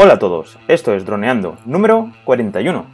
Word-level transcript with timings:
Hola 0.00 0.12
a 0.14 0.18
todos, 0.20 0.56
esto 0.68 0.94
es 0.94 1.04
Droneando 1.04 1.56
número 1.64 2.12
41. 2.22 2.86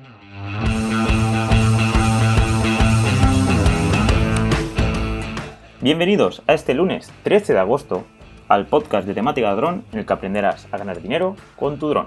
Bienvenidos 5.82 6.42
a 6.46 6.54
este 6.54 6.72
lunes 6.72 7.12
13 7.22 7.52
de 7.52 7.58
agosto 7.58 8.06
al 8.48 8.64
podcast 8.64 9.06
de 9.06 9.12
temática 9.12 9.54
dron 9.54 9.84
en 9.92 9.98
el 9.98 10.06
que 10.06 10.14
aprenderás 10.14 10.66
a 10.72 10.78
ganar 10.78 11.02
dinero 11.02 11.36
con 11.56 11.78
tu 11.78 11.90
dron. 11.90 12.06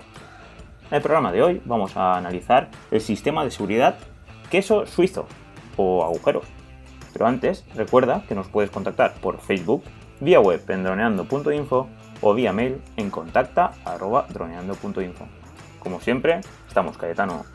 En 0.89 0.96
el 0.96 1.04
programa 1.04 1.32
de 1.32 1.43
hoy 1.43 1.61
vamos 1.64 1.95
a 1.95 2.18
analizar 2.18 2.71
el 2.89 3.02
sistema 3.02 3.43
de 3.43 3.52
seguridad 3.52 4.00
queso 4.50 4.88
suizo 4.88 5.27
o 5.75 6.04
agujeros. 6.04 6.48
Pero 7.14 7.27
antes, 7.27 7.64
recuerda 7.75 8.23
que 8.27 8.34
nos 8.34 8.48
puedes 8.48 8.71
contactar 8.71 9.14
por 9.21 9.41
Facebook, 9.41 9.84
vía 10.21 10.39
web 10.39 10.64
en 10.70 10.84
droneando.info 10.84 11.88
o 12.21 12.34
vía 12.34 12.54
mail 12.54 12.81
en 12.95 13.09
contacta.droneando.info. 13.09 15.27
Como 15.79 15.99
siempre, 16.02 16.41
estamos 16.67 16.98
Cayetano 16.98 17.45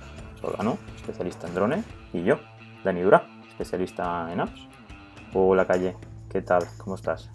Solano, 0.41 0.79
especialista 0.97 1.47
en 1.47 1.55
drones, 1.55 1.85
y 2.13 2.23
yo, 2.23 2.39
Dani 2.85 3.03
Dura, 3.03 3.27
especialista 3.49 4.33
en 4.33 4.41
apps. 4.41 4.69
Hola 5.35 5.67
Calle, 5.67 5.97
¿qué 6.31 6.43
tal? 6.43 6.65
¿Cómo 6.79 6.97
estás? 6.97 7.31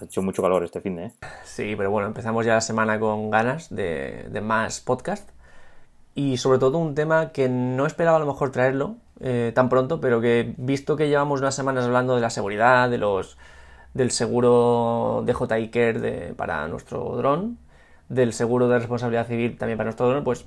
Ha 0.00 0.04
hecho 0.04 0.22
mucho 0.22 0.42
calor 0.42 0.64
este 0.64 0.80
fin 0.80 0.96
de, 0.96 1.06
¿eh? 1.06 1.12
Sí, 1.44 1.74
pero 1.76 1.90
bueno, 1.90 2.08
empezamos 2.08 2.44
ya 2.44 2.54
la 2.54 2.60
semana 2.60 3.00
con 3.00 3.30
ganas 3.30 3.74
de, 3.74 4.26
de 4.30 4.40
más 4.40 4.80
podcast 4.80 5.30
y 6.14 6.36
sobre 6.38 6.58
todo 6.58 6.78
un 6.78 6.94
tema 6.94 7.32
que 7.32 7.48
no 7.48 7.86
esperaba 7.86 8.16
a 8.16 8.20
lo 8.20 8.26
mejor 8.26 8.50
traerlo 8.50 8.96
eh, 9.20 9.52
tan 9.54 9.68
pronto, 9.68 10.00
pero 10.00 10.20
que 10.20 10.54
visto 10.58 10.96
que 10.96 11.08
llevamos 11.08 11.40
unas 11.40 11.54
semanas 11.54 11.84
hablando 11.84 12.14
de 12.14 12.20
la 12.20 12.30
seguridad, 12.30 12.90
de 12.90 12.98
los 12.98 13.38
del 13.96 14.10
seguro 14.10 15.24
de 15.24 15.70
Care 15.70 15.98
de, 15.98 16.34
para 16.34 16.68
nuestro 16.68 17.16
dron, 17.16 17.58
del 18.08 18.32
seguro 18.32 18.68
de 18.68 18.78
responsabilidad 18.78 19.26
civil 19.26 19.56
también 19.56 19.78
para 19.78 19.88
nuestro 19.88 20.08
dron, 20.08 20.22
pues 20.22 20.46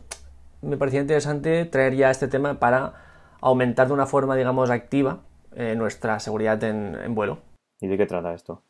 me 0.61 0.77
parecía 0.77 1.01
interesante 1.01 1.65
traer 1.65 1.95
ya 1.95 2.11
este 2.11 2.27
tema 2.27 2.59
para 2.59 2.93
aumentar 3.41 3.87
de 3.87 3.93
una 3.93 4.05
forma, 4.05 4.35
digamos, 4.35 4.69
activa 4.69 5.19
eh, 5.55 5.75
nuestra 5.75 6.19
seguridad 6.19 6.63
en, 6.63 7.15
vuelo. 7.15 7.39
¿Y 7.81 7.87
de 7.87 7.97
qué 7.97 8.05
trata 8.05 8.33
esto? 8.33 8.61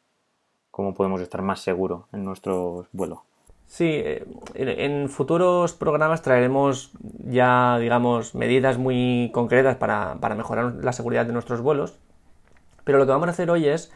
¿Cómo 0.72 0.94
podemos 0.94 1.20
estar 1.22 1.42
más 1.42 1.60
seguros 1.60 2.06
en 2.14 2.24
nuestro 2.24 2.88
vuelo? 2.94 3.24
Sí, 3.66 3.86
eh, 3.86 4.26
en 4.56 5.10
futuros 5.10 5.74
programas 5.74 6.22
traeremos 6.22 6.92
ya, 7.26 7.78
digamos, 7.80 8.34
medidas 8.34 8.78
muy 8.78 9.30
concretas 9.34 9.76
para, 9.76 10.16
para 10.22 10.36
mejorar 10.36 10.76
la 10.82 10.94
seguridad 10.94 11.26
de 11.26 11.34
nuestros 11.34 11.62
vuelos. 11.62 12.00
Pero 12.84 12.98
lo 12.98 13.06
que 13.06 13.12
vamos 13.12 13.28
a 13.28 13.32
hacer 13.32 13.52
hoy 13.52 13.68
es 13.68 13.92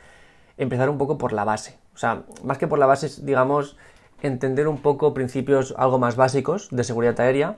empezar 0.57 0.89
un 0.89 0.97
poco 0.97 1.17
por 1.17 1.33
la 1.33 1.43
base. 1.43 1.77
O 1.93 1.97
sea, 1.97 2.23
más 2.43 2.57
que 2.57 2.67
por 2.67 2.79
la 2.79 2.85
base, 2.85 3.09
digamos, 3.23 3.77
entender 4.21 4.67
un 4.67 4.81
poco 4.81 5.13
principios 5.13 5.73
algo 5.77 5.99
más 5.99 6.15
básicos 6.15 6.69
de 6.71 6.83
seguridad 6.83 7.19
aérea 7.19 7.57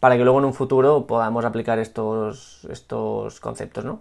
para 0.00 0.16
que 0.16 0.24
luego 0.24 0.38
en 0.38 0.44
un 0.46 0.54
futuro 0.54 1.06
podamos 1.06 1.44
aplicar 1.44 1.78
estos, 1.78 2.66
estos 2.70 3.40
conceptos, 3.40 3.84
¿no? 3.84 4.00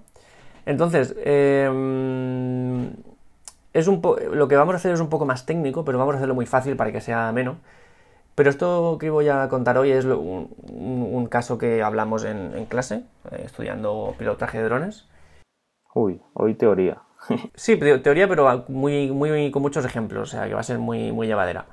Entonces, 0.66 1.16
em, 1.23 2.91
es 3.73 3.88
un 3.88 4.02
lo 4.33 4.47
que 4.47 4.55
vamos 4.55 4.73
a 4.73 4.77
hacer 4.77 4.94
es 4.94 4.99
un 4.99 5.09
poco 5.09 5.25
más 5.25 5.45
técnico, 5.45 5.83
pero 5.83 5.97
vamos 5.97 6.16
a 6.16 6.17
hacerlo 6.17 6.36
muy 6.36 6.45
fácil 6.45 6.75
para 6.75 6.91
que 6.91 7.02
sea 7.02 7.31
menos. 7.31 7.58
Pero 8.36 8.49
esto 8.49 8.97
que 8.99 9.09
voy 9.09 9.30
a 9.30 9.47
contar 9.47 9.77
hoy 9.77 9.91
es 9.91 10.05
un, 10.05 11.27
caso 11.30 11.58
que 11.58 11.83
hablamos 11.83 12.23
en, 12.23 12.66
clase, 12.66 13.03
eh, 13.31 13.44
estudiando 13.45 14.16
pilotaje 14.17 14.58
de 14.58 14.64
drones. 14.64 15.08
Uy, 15.94 16.21
hoy 16.33 16.55
teoría. 16.55 17.02
sí, 17.55 17.77
teoría, 17.77 18.27
pero 18.27 18.66
muy, 18.67 19.11
muy, 19.11 19.52
con 19.52 19.61
muchos 19.61 19.85
ejemplos, 19.85 20.29
o 20.29 20.31
sea, 20.31 20.47
que 20.47 20.53
va 20.53 20.59
a 20.59 20.63
ser 20.63 20.79
muy, 20.79 21.11
muy 21.11 21.27
llevadera. 21.27 21.65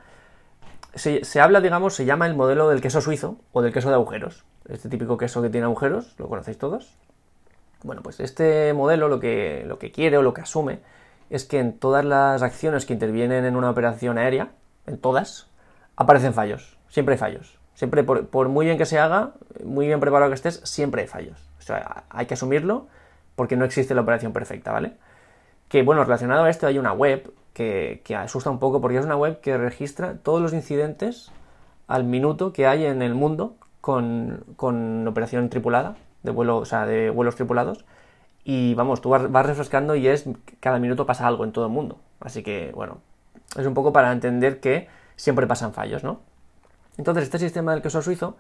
Se, 0.95 1.25
se, 1.25 1.41
habla, 1.41 1.61
digamos, 1.61 1.95
se 1.95 2.05
llama 2.05 2.27
el 2.27 2.35
modelo 2.35 2.69
del 2.69 2.81
queso 2.81 3.01
suizo 3.01 3.37
o 3.53 3.63
del 3.63 3.73
queso 3.73 3.89
de 3.89 3.95
agujeros. 3.95 4.45
Este 4.69 4.89
típico 4.89 5.17
queso 5.17 5.41
que 5.43 5.51
tiene 5.51 5.65
agujeros, 5.65 6.15
lo 6.19 6.29
conocéis 6.29 6.59
todos. 6.59 6.97
Bueno, 7.83 8.03
pues 8.03 8.21
este 8.21 8.73
modelo 8.75 9.09
lo 9.09 9.21
que, 9.21 9.65
lo 9.67 9.79
que 9.79 9.91
quiere 9.91 10.19
o 10.19 10.23
lo 10.23 10.35
que 10.35 10.43
asume 10.43 10.81
es 11.31 11.45
que 11.45 11.59
en 11.59 11.79
todas 11.79 12.05
las 12.05 12.43
acciones 12.43 12.87
que 12.87 12.93
intervienen 12.93 13.45
en 13.45 13.57
una 13.57 13.71
operación 13.71 14.19
aérea, 14.19 14.51
en 14.87 14.99
todas, 14.99 15.49
aparecen 15.97 16.35
fallos. 16.35 16.77
Siempre 16.89 17.15
hay 17.15 17.19
fallos. 17.19 17.59
Siempre, 17.75 18.03
por, 18.03 18.27
por 18.27 18.49
muy 18.49 18.67
bien 18.67 18.77
que 18.77 18.85
se 18.85 18.99
haga, 18.99 19.33
muy 19.65 19.87
bien 19.87 20.01
preparado 20.01 20.31
que 20.31 20.35
estés, 20.35 20.61
siempre 20.65 21.03
hay 21.03 21.09
fallos. 21.09 21.39
O 21.59 21.63
sea, 21.63 22.05
hay 22.11 22.27
que 22.27 22.35
asumirlo 22.35 22.89
porque 23.37 23.57
no 23.57 23.65
existe 23.65 23.95
la 23.95 24.03
operación 24.03 24.33
perfecta, 24.33 24.73
¿vale? 24.73 24.97
Que 25.71 25.85
bueno, 25.85 26.03
relacionado 26.03 26.45
a 26.45 26.51
esto 26.51 26.67
hay 26.67 26.79
una 26.79 26.93
web 26.93 27.33
que, 27.55 28.03
asusta 28.19 28.51
un 28.51 28.59
poco 28.59 28.81
porque 28.81 28.99
es 28.99 29.05
una 29.05 29.17
web 29.17 29.41
que 29.41 29.57
registra 29.57 30.15
todos 30.15 30.43
los 30.43 30.53
incidentes 30.53 31.31
al 31.87 32.03
minuto 32.03 32.53
que 32.53 32.67
hay 32.67 32.85
en 32.87 33.03
el 33.03 33.15
mundo 33.15 33.55
con, 33.81 34.45
operación 35.07 35.49
tripulada, 35.49 35.97
de 36.25 36.33
o 36.33 36.65
sea, 36.65 36.87
de 36.87 37.11
vuelos 37.11 37.37
tripulados. 37.37 37.85
Y 38.43 38.75
vamos, 38.75 39.01
tú 39.01 39.11
vas, 39.11 39.47
refrescando 39.47 39.95
y 39.95 40.09
es 40.09 40.29
cada 40.59 40.81
minuto 40.81 41.07
pasa 41.07 41.29
algo 41.29 41.45
en 41.45 41.53
todo 41.53 41.67
el 41.67 41.71
mundo. 41.71 42.01
Así 42.19 42.43
que, 42.43 42.73
bueno, 42.75 42.99
es 43.57 43.65
un 43.65 43.75
poco 43.75 43.93
para 43.93 44.11
entender 44.11 44.59
que 44.59 44.89
siempre 45.15 45.47
pasan 45.47 45.73
fallos, 45.73 46.03
¿no? 46.03 46.19
Entonces, 46.99 47.23
este 47.23 47.39
sistema 47.39 47.73
del 47.73 47.83
queso 47.83 48.03
suizo, 48.03 48.37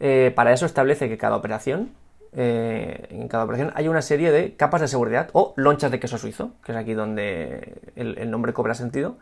eh, 0.00 0.32
para 0.34 0.52
eso 0.52 0.66
establece 0.66 1.08
que 1.08 1.16
cada 1.16 1.36
operación 1.36 1.90
eh, 2.38 3.06
en 3.08 3.28
cada 3.28 3.44
operación 3.44 3.72
hay 3.74 3.88
una 3.88 4.02
serie 4.02 4.30
de 4.30 4.56
capas 4.56 4.82
de 4.82 4.88
seguridad 4.88 5.30
o 5.32 5.54
lonchas 5.56 5.90
de 5.90 5.98
queso 5.98 6.18
suizo, 6.18 6.50
que 6.62 6.72
es 6.72 6.78
aquí 6.78 6.92
donde 6.92 7.80
el, 7.96 8.30
nombre 8.30 8.52
cobra 8.52 8.74
sentido, 8.74 9.16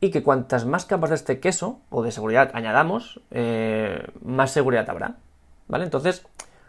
y 0.00 0.12
que 0.12 0.22
cuantas 0.22 0.64
más 0.64 0.84
capas 0.84 1.10
de 1.10 1.16
este 1.16 1.40
queso 1.40 1.80
o 1.90 2.04
de 2.04 2.12
seguridad 2.12 2.52
añadamos, 2.54 3.20
eh, 3.32 4.06
más 4.22 4.52
seguridad 4.52 4.88
habrá. 4.88 5.16
¿Vale? 5.66 5.84
Entonces, 5.84 6.24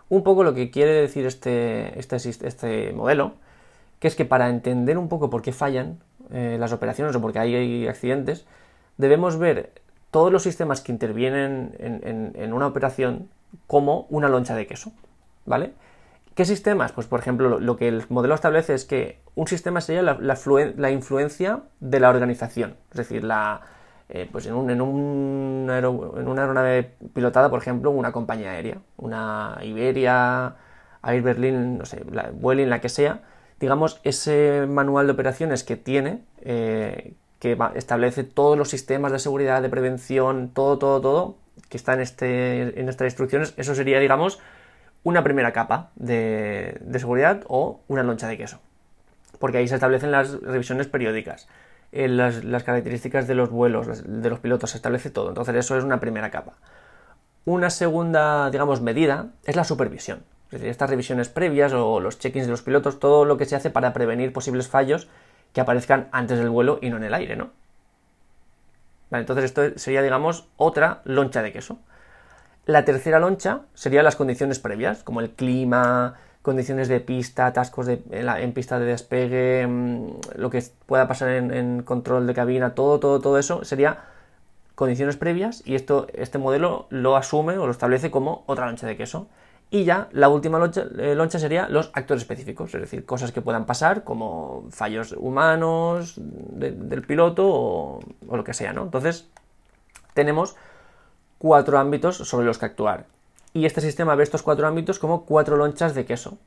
un 0.09 0.23
poco 0.23 0.43
lo 0.43 0.55
que 0.55 0.71
quiere 0.71 0.91
decir 0.93 1.27
este, 1.27 1.99
este, 1.99 2.17
este 2.47 2.91
modelo, 2.93 3.33
que 3.99 4.07
es 4.07 4.15
que 4.15 4.25
para 4.25 4.49
entender 4.49 4.97
un 4.97 5.07
poco 5.07 5.29
por 5.29 5.43
qué 5.43 5.51
fallan 5.51 5.99
eh, 6.31 6.57
las 6.59 6.73
operaciones 6.73 7.15
o 7.15 7.21
por 7.21 7.31
qué 7.31 7.39
hay 7.39 7.87
accidentes, 7.87 8.47
debemos 8.97 9.37
ver 9.37 9.71
todos 10.09 10.31
los 10.31 10.41
sistemas 10.41 10.81
que 10.81 10.91
intervienen 10.91 11.75
en 11.77 12.53
una 12.53 12.67
operación 12.67 13.29
como 13.67 14.07
una 14.09 14.29
loncha 14.29 14.55
de 14.55 14.65
queso. 14.65 14.93
¿Vale? 15.45 15.73
¿Qué 16.35 16.43
sistemas? 16.43 16.91
Pues 16.91 17.07
por 17.07 17.19
ejemplo, 17.19 17.59
lo, 17.59 17.77
que 17.77 17.87
el 17.87 18.03
modelo 18.09 18.35
establece 18.35 18.73
es 18.73 18.83
que 18.83 19.19
un 19.35 19.47
sistema 19.47 19.79
sería 19.79 20.01
la, 20.01 20.91
influencia 20.91 21.61
de 21.79 21.99
la 22.01 22.09
organización, 22.09 22.75
es 22.91 22.97
decir, 22.97 23.25
eh, 24.09 24.29
pues 24.31 24.45
en, 24.45 24.53
un, 24.53 24.71
una 24.81 26.41
aeronave 26.41 26.91
pilotada, 27.13 27.49
por 27.49 27.59
ejemplo, 27.59 27.89
una 27.91 28.11
compañía 28.11 28.51
aérea, 28.51 28.79
una 28.97 29.57
Iberia, 29.63 30.55
Air 31.03 31.21
Berlin, 31.21 31.77
no 31.77 31.85
sé, 31.85 32.03
la, 32.11 32.31
Vueling, 32.33 32.69
la 32.69 32.81
que 32.81 32.89
sea, 32.89 33.21
digamos, 33.59 34.01
ese 34.03 34.65
manual 34.67 35.07
de 35.07 35.13
operaciones 35.13 35.63
que 35.63 35.77
tiene, 35.77 36.25
eh, 36.41 37.13
que 37.39 37.57
establece 37.75 38.25
todos 38.25 38.57
los 38.57 38.69
sistemas 38.69 39.13
de 39.13 39.19
seguridad, 39.19 39.61
de 39.61 39.69
prevención, 39.69 40.49
todo, 40.53 40.77
todo, 40.79 40.99
todo, 40.99 41.37
que 41.69 41.77
está 41.77 41.93
en, 41.93 42.01
este, 42.01 42.79
en 42.79 42.89
estas 42.89 43.05
instrucciones, 43.05 43.53
eso 43.55 43.73
sería, 43.73 43.99
digamos, 43.99 44.41
una 45.05 45.23
primera 45.23 45.53
capa 45.53 45.91
de, 45.95 46.81
seguridad 46.97 47.43
o 47.47 47.79
una 47.87 48.03
loncha 48.03 48.27
de 48.27 48.37
queso. 48.37 48.59
Porque 49.39 49.59
ahí 49.59 49.67
se 49.67 49.75
establecen 49.75 50.11
las 50.11 50.41
revisiones 50.41 50.87
periódicas, 50.87 51.47
eh, 51.91 52.07
las, 52.07 52.63
características 52.63 53.27
de 53.27 53.35
los 53.35 53.51
vuelos, 53.51 54.03
de 54.03 54.29
los 54.29 54.39
pilotos, 54.39 54.71
se 54.71 54.77
establece 54.77 55.11
todo. 55.11 55.29
Entonces 55.29 55.55
eso 55.55 55.77
es 55.77 55.83
una 55.83 55.99
primera 55.99 56.31
capa. 56.31 56.53
Una 57.45 57.69
segunda, 57.69 58.49
digamos, 58.49 58.81
medida 58.81 59.27
es 59.45 59.55
la 59.55 59.63
supervisión. 59.63 60.23
Es 60.47 60.53
decir, 60.53 60.69
estas 60.69 60.89
revisiones 60.89 61.29
previas 61.29 61.71
o 61.73 61.99
los 61.99 62.17
check-ins 62.17 62.47
de 62.47 62.51
los 62.51 62.63
pilotos, 62.63 62.99
todo 62.99 63.25
lo 63.25 63.37
que 63.37 63.45
se 63.45 63.55
hace 63.55 63.69
para 63.69 63.93
prevenir 63.93 64.33
posibles 64.33 64.67
fallos 64.67 65.07
que 65.53 65.61
aparezcan 65.61 66.07
antes 66.11 66.39
del 66.39 66.49
vuelo 66.49 66.79
y 66.81 66.89
no 66.89 66.97
en 66.97 67.03
el 67.03 67.13
aire, 67.13 67.35
¿no? 67.35 67.51
entonces 69.11 69.45
esto 69.45 69.61
sería, 69.77 70.01
digamos, 70.01 70.49
otra 70.57 71.01
loncha 71.05 71.41
de 71.41 71.53
queso. 71.53 71.79
La 72.65 72.83
tercera 72.83 73.19
loncha 73.19 73.61
serían 73.73 74.05
las 74.05 74.15
condiciones 74.15 74.59
previas, 74.59 75.03
como 75.03 75.21
el 75.21 75.29
clima, 75.29 76.15
condiciones 76.41 76.87
de 76.87 76.99
pista, 76.99 77.47
atascos 77.47 77.87
en, 77.87 78.53
pista 78.53 78.79
de 78.79 78.85
despegue, 78.85 79.67
mm, 79.67 80.07
lo 80.35 80.49
que 80.49 80.63
pueda 80.85 81.07
pasar 81.07 81.29
en, 81.29 81.83
control 81.83 82.27
de 82.27 82.33
cabina, 82.33 82.75
todo, 82.75 82.99
todo, 82.99 83.19
todo 83.19 83.37
eso 83.37 83.63
sería 83.63 84.03
condiciones 84.75 85.17
previas 85.17 85.63
y 85.65 85.75
esto, 85.75 86.07
este 86.13 86.37
modelo 86.37 86.87
lo 86.89 87.15
asume 87.15 87.57
o 87.57 87.65
lo 87.65 87.71
establece 87.71 88.11
como 88.11 88.43
otra 88.45 88.67
loncha 88.67 88.87
de 88.87 88.97
queso. 88.97 89.27
Y 89.71 89.83
ya 89.83 90.07
la 90.11 90.29
última 90.29 90.59
loncha, 90.59 90.85
eh, 90.99 91.39
sería 91.39 91.67
los 91.67 91.89
actores 91.93 92.21
específicos, 92.21 92.73
es 92.75 92.81
decir, 92.81 93.05
cosas 93.05 93.31
que 93.31 93.41
puedan 93.41 93.65
pasar 93.65 94.03
como 94.03 94.65
fallos 94.69 95.13
humanos 95.17 96.13
del 96.17 97.01
piloto 97.01 97.47
o, 97.47 97.99
o, 98.27 98.37
lo 98.37 98.43
que 98.43 98.53
sea, 98.53 98.73
¿no? 98.73 98.83
Entonces, 98.83 99.27
tenemos 100.13 100.55
cuatro 101.37 101.77
ámbitos 101.77 102.17
sobre 102.17 102.45
los 102.45 102.57
que 102.57 102.65
actuar. 102.65 103.05
Y 103.53 103.65
este 103.65 103.81
sistema 103.81 104.15
ve 104.15 104.23
estos 104.23 104.43
cuatro 104.43 104.67
ámbitos 104.67 104.99
como 104.99 105.25
cuatro 105.25 105.55
lonchas 105.55 105.95
de 105.95 106.05
queso. 106.05 106.37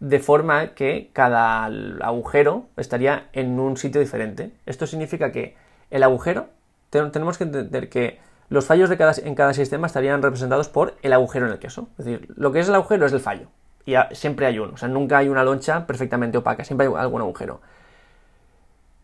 De 0.00 0.18
forma 0.18 0.74
que 0.74 1.10
cada 1.12 1.66
agujero 1.66 2.66
estaría 2.76 3.28
en 3.32 3.60
un 3.60 3.76
sitio 3.76 4.00
diferente. 4.00 4.50
Esto 4.66 4.86
significa 4.86 5.30
que 5.30 5.56
el 5.90 6.02
agujero, 6.02 6.48
tenemos 6.90 7.38
que 7.38 7.44
entender 7.44 7.88
que 7.88 8.18
los 8.48 8.66
fallos 8.66 8.88
de 8.88 8.96
cada, 8.96 9.12
en 9.22 9.34
cada 9.34 9.54
sistema 9.54 9.86
estarían 9.86 10.22
representados 10.22 10.68
por 10.68 10.96
el 11.02 11.12
agujero 11.12 11.46
en 11.46 11.52
el 11.52 11.58
queso. 11.58 11.88
Es 11.98 12.04
decir, 12.04 12.28
lo 12.34 12.50
que 12.50 12.60
es 12.60 12.68
el 12.68 12.74
agujero 12.74 13.06
es 13.06 13.12
el 13.12 13.20
fallo. 13.20 13.46
Y 13.86 13.94
siempre 14.12 14.46
hay 14.46 14.58
uno. 14.58 14.74
O 14.74 14.76
sea, 14.76 14.88
nunca 14.88 15.18
hay 15.18 15.28
una 15.28 15.44
loncha 15.44 15.86
perfectamente 15.86 16.38
opaca, 16.38 16.64
siempre 16.64 16.86
hay 16.86 16.92
algún 16.96 17.20
agujero. 17.20 17.60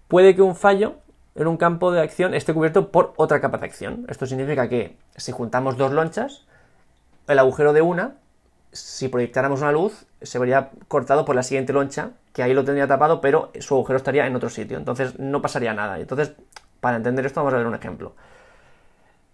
Puede 0.09 0.35
que 0.35 0.43
un 0.43 0.57
fallo 0.57 0.97
en 1.37 1.47
un 1.47 1.57
campo 1.57 1.93
de 1.93 2.01
acción 2.01 2.35
esté 2.35 2.55
cubierto 2.55 2.91
por 2.91 3.13
otra 3.17 3.41
capa 3.41 3.59
de 3.59 3.67
acción. 3.67 4.07
Esto 4.09 4.27
significa 4.27 4.69
que 4.69 4.97
si 5.17 5.33
juntamos 5.33 5.77
dos 5.77 5.93
lonchas, 5.93 6.47
el 7.29 7.39
agujero 7.39 7.73
de 7.73 7.83
una, 7.83 8.15
si 8.73 9.09
proyectáramos 9.09 9.61
una 9.61 9.73
luz, 9.73 10.07
se 10.23 10.39
vería 10.39 10.71
cortado 10.89 11.25
por 11.25 11.35
la 11.35 11.43
siguiente 11.43 11.73
loncha, 11.73 12.11
que 12.33 12.43
ahí 12.43 12.55
lo 12.55 12.65
tendría 12.65 12.87
tapado, 12.87 13.21
pero 13.21 13.51
su 13.61 13.75
agujero 13.75 13.97
estaría 13.97 14.27
en 14.27 14.37
otro 14.37 14.51
sitio. 14.51 14.77
Entonces 14.77 15.19
no 15.19 15.43
pasaría 15.43 15.75
nada. 15.75 15.99
Entonces, 15.99 16.33
para 16.81 16.97
entender 16.97 17.27
esto, 17.27 17.41
vamos 17.41 17.55
a 17.55 17.59
ver 17.59 17.67
un 17.67 17.75
ejemplo. 17.75 18.15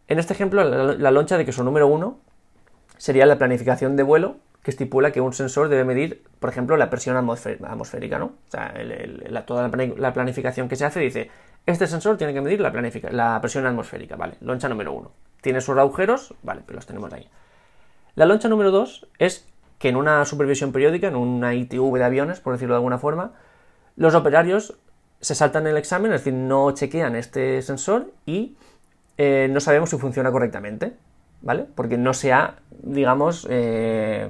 En 0.09 0.19
este 0.19 0.33
ejemplo, 0.35 0.63
la, 0.65 1.11
loncha 1.11 1.39
de 1.39 1.45
queso 1.45 1.63
número 1.63 1.87
1 1.87 2.19
sería 2.99 3.27
la 3.27 3.39
planificación 3.39 3.97
de 3.97 4.03
vuelo 4.03 4.37
que 4.63 4.71
estipula 4.71 5.11
que 5.11 5.21
un 5.21 5.33
sensor 5.33 5.69
debe 5.69 5.85
medir, 5.85 6.23
por 6.39 6.51
ejemplo, 6.51 6.77
la 6.77 6.89
presión 6.89 7.17
atmosférica, 7.17 8.19
¿no? 8.19 8.27
O 8.27 8.51
sea, 8.51 8.75
toda 9.45 9.69
la 9.69 10.13
planificación 10.13 10.69
que 10.69 10.77
se 10.77 10.85
hace 10.85 11.01
dice, 11.01 11.31
este 11.67 11.87
sensor 11.87 12.17
tiene 12.17 12.33
que 12.33 12.41
medir 12.41 12.61
la, 12.61 13.41
presión 13.41 13.67
atmosférica, 13.67 14.17
¿vale? 14.17 14.35
Loncha 14.41 14.69
número 14.69 14.93
1. 14.93 15.11
Tiene 15.41 15.61
sus 15.61 15.77
agujeros, 15.77 16.35
vale, 16.43 16.63
pero 16.65 16.77
los 16.77 16.87
tenemos 16.87 17.13
ahí. 17.13 17.29
La 18.15 18.25
loncha 18.25 18.49
número 18.49 18.71
2 18.71 19.09
es 19.19 19.49
que 19.79 19.89
en 19.89 19.97
una 19.97 20.25
supervisión 20.25 20.71
periódica, 20.71 21.09
en 21.09 21.17
una 21.17 21.55
ITV 21.55 21.99
de 21.99 22.05
aviones, 22.05 22.39
por 22.39 22.53
decirlo 22.53 22.75
de 22.75 22.79
alguna 22.79 22.99
forma, 22.99 23.33
los 23.97 24.15
operarios 24.15 24.77
se 25.21 25.35
saltan 25.35 25.67
el 25.67 25.77
examen, 25.77 26.13
es 26.13 26.21
decir, 26.21 26.35
no 26.35 26.71
chequean 26.73 27.17
este 27.17 27.63
sensor 27.63 28.13
y 28.27 28.57
eh, 29.19 29.49
no 29.51 29.61
sabemos 29.61 29.91
si 29.91 29.99
funciona 29.99 30.31
correctamente, 30.31 30.95
¿vale? 31.43 31.67
Porque 31.75 31.99
no 31.99 32.15
se 32.15 32.33
ha, 32.33 32.57
digamos, 32.83 33.47
eh, 33.51 34.29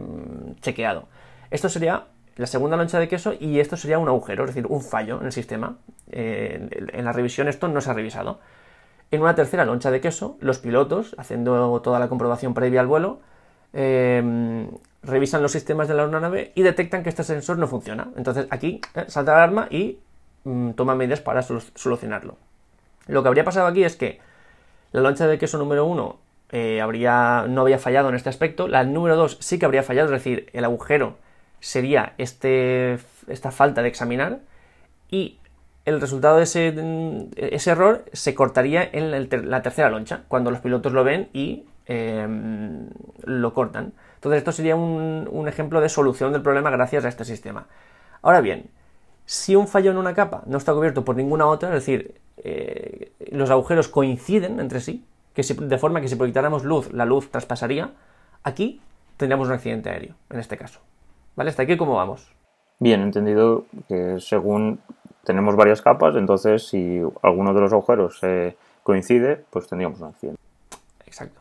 chequeado. 0.60 1.08
Esto 1.50 1.68
sería 1.68 2.06
la 2.36 2.46
segunda 2.46 2.76
loncha 2.76 2.98
de 2.98 3.08
queso 3.08 3.34
y 3.38 3.60
esto 3.60 3.76
sería 3.76 3.98
un 3.98 4.08
agujero, 4.08 4.44
es 4.44 4.54
decir, 4.54 4.66
un 4.66 4.82
fallo 4.82 5.20
en 5.20 5.26
el 5.26 5.32
sistema. 5.32 5.76
Eh, 6.10 6.68
en 6.92 7.04
la 7.04 7.12
revisión 7.12 7.48
esto 7.48 7.68
no 7.68 7.80
se 7.80 7.90
ha 7.90 7.94
revisado. 7.94 8.40
En 9.10 9.20
una 9.20 9.34
tercera 9.34 9.64
loncha 9.64 9.90
de 9.90 10.00
queso, 10.00 10.38
los 10.40 10.58
pilotos, 10.58 11.14
haciendo 11.18 11.80
toda 11.82 11.98
la 11.98 12.08
comprobación 12.08 12.54
previa 12.54 12.80
al 12.80 12.86
vuelo, 12.86 13.20
revisan 15.02 15.42
los 15.42 15.52
sistemas 15.52 15.88
de 15.88 15.94
la 15.94 16.04
aeronave 16.04 16.52
y 16.54 16.62
detectan 16.62 17.02
que 17.02 17.10
este 17.10 17.24
sensor 17.24 17.58
no 17.58 17.66
funciona. 17.66 18.08
Entonces 18.16 18.46
aquí 18.50 18.80
salta 19.08 19.32
la 19.32 19.44
alarma 19.44 19.66
y 19.70 19.98
mm, 20.44 20.70
toman 20.70 20.96
medidas 20.96 21.20
para 21.20 21.42
solucionarlo. 21.42 22.36
Lo 23.06 23.22
que 23.22 23.28
habría 23.28 23.44
pasado 23.44 23.66
aquí 23.66 23.84
es 23.84 23.96
que 23.96 24.20
la 24.92 25.00
loncha 25.00 25.26
de 25.26 25.38
queso 25.38 25.58
número 25.58 25.84
1 25.86 26.18
eh, 26.52 26.80
habría, 26.80 27.46
no 27.48 27.62
había 27.62 27.78
fallado 27.78 28.08
en 28.08 28.14
este 28.14 28.28
aspecto. 28.28 28.68
La 28.68 28.84
número 28.84 29.16
2 29.16 29.38
sí 29.40 29.58
que 29.58 29.66
habría 29.66 29.82
fallado, 29.82 30.06
es 30.06 30.12
decir, 30.12 30.48
el 30.52 30.64
agujero 30.64 31.16
sería 31.60 32.14
este, 32.18 32.98
esta 33.26 33.50
falta 33.50 33.82
de 33.82 33.88
examinar. 33.88 34.40
Y 35.10 35.38
el 35.84 36.00
resultado 36.00 36.36
de 36.36 36.44
ese, 36.44 37.28
ese 37.36 37.70
error 37.70 38.04
se 38.12 38.34
cortaría 38.34 38.88
en 38.92 39.10
la, 39.50 39.62
tercera 39.62 39.90
loncha, 39.90 40.22
cuando 40.28 40.50
los 40.50 40.60
pilotos 40.60 40.92
lo 40.92 41.02
ven 41.04 41.28
y 41.32 41.64
em, 41.86 42.88
lo 43.24 43.52
cortan. 43.54 43.92
Entonces 44.14 44.38
esto 44.38 44.52
sería 44.52 44.76
un, 44.76 45.28
un 45.30 45.48
ejemplo 45.48 45.80
de 45.80 45.88
solución 45.88 46.32
del 46.32 46.42
problema 46.42 46.70
gracias 46.70 47.04
a 47.04 47.08
este 47.08 47.24
sistema. 47.24 47.66
Ahora 48.22 48.40
bien, 48.40 48.70
si 49.26 49.56
un 49.56 49.66
fallo 49.68 49.90
en 49.90 49.96
una 49.96 50.14
capa 50.14 50.42
no 50.46 50.58
está 50.58 50.72
cubierto 50.72 51.04
por 51.04 51.16
ninguna 51.16 51.46
otra, 51.46 51.70
es 51.70 51.74
decir, 51.74 52.14
eh, 52.38 53.12
los 53.30 53.50
agujeros 53.50 53.88
coinciden 53.88 54.60
entre 54.60 54.80
sí, 54.80 55.04
que 55.34 55.42
de 55.42 55.78
forma 55.78 56.00
que 56.00 56.08
si 56.08 56.16
proyectáramos 56.16 56.64
luz, 56.64 56.92
la 56.92 57.04
luz 57.04 57.30
traspasaría, 57.30 57.90
aquí 58.42 58.80
tendríamos 59.16 59.48
un 59.48 59.54
accidente 59.54 59.90
aéreo, 59.90 60.14
en 60.30 60.40
este 60.40 60.56
caso. 60.56 60.80
¿Vale? 61.36 61.50
¿Hasta 61.50 61.62
aquí 61.62 61.76
cómo 61.76 61.94
vamos? 61.94 62.32
Bien, 62.78 63.00
entendido 63.00 63.64
que 63.88 64.20
según 64.20 64.80
tenemos 65.24 65.56
varias 65.56 65.80
capas, 65.80 66.16
entonces 66.16 66.66
si 66.66 67.00
alguno 67.22 67.54
de 67.54 67.60
los 67.60 67.72
agujeros 67.72 68.20
coincide, 68.82 69.44
pues 69.50 69.68
tendríamos 69.68 70.00
un 70.00 70.08
accidente. 70.08 70.40
Exacto. 71.06 71.40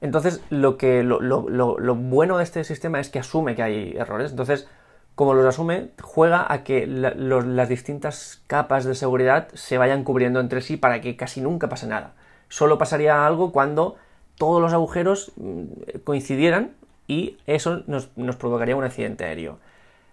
Entonces, 0.00 0.40
lo, 0.50 0.76
que, 0.76 1.02
lo, 1.02 1.20
lo, 1.20 1.94
bueno 1.96 2.38
de 2.38 2.44
este 2.44 2.62
sistema 2.62 3.00
es 3.00 3.10
que 3.10 3.18
asume 3.18 3.56
que 3.56 3.62
hay 3.62 3.96
errores. 3.96 4.30
Entonces, 4.30 4.68
como 5.16 5.34
los 5.34 5.44
asume, 5.44 5.90
juega 6.00 6.46
a 6.52 6.62
que 6.62 6.86
las 6.86 7.68
distintas 7.68 8.42
capas 8.46 8.84
de 8.84 8.94
seguridad 8.94 9.48
se 9.54 9.76
vayan 9.76 10.04
cubriendo 10.04 10.38
entre 10.38 10.60
sí 10.60 10.76
para 10.76 11.00
que 11.00 11.16
casi 11.16 11.40
nunca 11.40 11.68
pase 11.68 11.88
nada. 11.88 12.12
Solo 12.48 12.78
pasaría 12.78 13.26
algo 13.26 13.52
cuando 13.52 13.96
todos 14.36 14.60
los 14.60 14.72
agujeros 14.72 15.32
mm, 15.36 15.64
coincidieran 16.04 16.72
y 17.06 17.38
eso 17.46 17.82
nos, 17.86 18.06
provocaría 18.36 18.76
un 18.76 18.84
accidente 18.84 19.24
aéreo. 19.24 19.58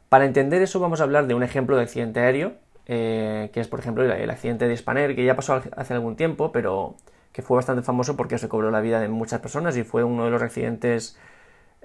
Para 0.09 0.25
entender 0.25 0.61
eso 0.61 0.79
vamos 0.79 1.01
a 1.01 1.03
hablar 1.03 1.27
de 1.27 1.33
un 1.33 1.43
ejemplo 1.43 1.75
de 1.75 1.83
accidente 1.83 2.19
aéreo, 2.19 2.53
eh, 2.85 3.49
que 3.53 3.59
es 3.59 3.67
por 3.67 3.79
ejemplo 3.79 4.03
el, 4.03 4.29
accidente 4.29 4.67
de 4.67 4.77
Spanair, 4.77 5.15
que 5.15 5.25
ya 5.25 5.35
pasó 5.35 5.61
hace 5.75 5.93
algún 5.93 6.15
tiempo, 6.15 6.51
pero 6.51 6.95
que 7.33 7.41
fue 7.41 7.55
bastante 7.57 7.81
famoso 7.83 8.15
porque 8.15 8.37
se 8.37 8.47
cobró 8.47 8.71
la 8.71 8.81
vida 8.81 8.99
de 8.99 9.09
muchas 9.09 9.41
personas 9.41 9.75
y 9.77 9.83
fue 9.83 10.03
uno 10.03 10.25
de 10.25 10.31
los 10.31 10.41
accidentes 10.41 11.17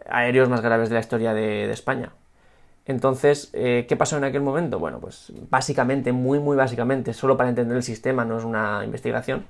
aéreos 0.08 0.48
más 0.48 0.60
graves 0.60 0.88
de 0.88 0.94
la 0.94 1.00
historia 1.00 1.34
de 1.34 1.70
España. 1.70 2.12
Entonces, 2.90 3.50
eh, 3.52 3.86
¿qué 3.88 3.96
pasó 3.96 4.16
en 4.16 4.24
aquel 4.24 4.42
momento? 4.42 4.78
Bueno, 4.78 4.98
pues 5.00 5.32
básicamente, 5.48 6.12
muy, 6.12 6.40
muy 6.40 6.56
básicamente, 6.56 7.12
solo 7.14 7.36
para 7.36 7.48
entender 7.48 7.76
el 7.76 7.82
sistema, 7.82 8.24
no 8.24 8.38
es 8.38 8.44
una 8.44 8.82
investigación, 8.84 9.44